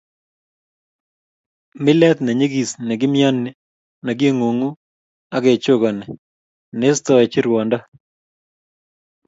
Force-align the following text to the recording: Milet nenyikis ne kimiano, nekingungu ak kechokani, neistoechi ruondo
Milet 1.83 2.17
nenyikis 2.23 2.71
ne 2.87 2.93
kimiano, 2.99 3.51
nekingungu 4.05 4.69
ak 5.35 5.41
kechokani, 5.45 6.03
neistoechi 6.79 7.39
ruondo 7.45 7.77